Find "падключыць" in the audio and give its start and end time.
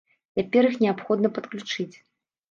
1.35-1.93